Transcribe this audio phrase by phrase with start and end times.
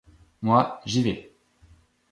[0.41, 1.31] Moi, j’y vais.